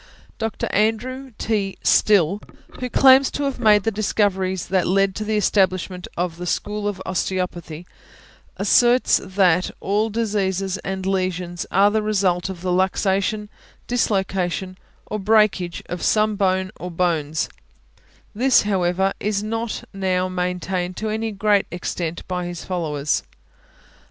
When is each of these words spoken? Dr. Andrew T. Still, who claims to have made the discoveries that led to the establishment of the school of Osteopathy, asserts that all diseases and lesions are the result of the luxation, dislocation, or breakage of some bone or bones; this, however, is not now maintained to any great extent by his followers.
Dr. 0.39 0.65
Andrew 0.73 1.31
T. 1.37 1.77
Still, 1.83 2.41
who 2.79 2.89
claims 2.89 3.29
to 3.29 3.43
have 3.43 3.59
made 3.59 3.83
the 3.83 3.91
discoveries 3.91 4.65
that 4.69 4.87
led 4.87 5.13
to 5.13 5.23
the 5.23 5.37
establishment 5.37 6.07
of 6.17 6.37
the 6.37 6.47
school 6.47 6.87
of 6.87 6.99
Osteopathy, 7.05 7.85
asserts 8.57 9.21
that 9.23 9.69
all 9.79 10.09
diseases 10.09 10.79
and 10.79 11.05
lesions 11.05 11.67
are 11.69 11.91
the 11.91 12.01
result 12.01 12.49
of 12.49 12.61
the 12.61 12.71
luxation, 12.71 13.47
dislocation, 13.85 14.75
or 15.05 15.19
breakage 15.19 15.83
of 15.85 16.01
some 16.01 16.35
bone 16.35 16.71
or 16.79 16.89
bones; 16.89 17.47
this, 18.33 18.63
however, 18.63 19.13
is 19.19 19.43
not 19.43 19.83
now 19.93 20.27
maintained 20.27 20.97
to 20.97 21.09
any 21.09 21.31
great 21.31 21.67
extent 21.69 22.27
by 22.27 22.47
his 22.47 22.65
followers. 22.65 23.21